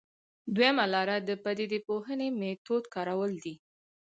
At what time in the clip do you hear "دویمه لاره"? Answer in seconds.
0.55-1.17